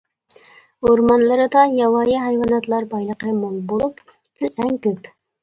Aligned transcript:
ئورمانلىرىدا 0.87 1.65
ياۋايى 1.81 2.15
ھايۋاناتلار 2.23 2.89
بايلىقى 2.95 3.35
مول 3.43 3.61
بولۇپ، 3.75 4.03
پىل 4.17 4.53
ئەڭ 4.65 4.83
كۆپ. 4.89 5.15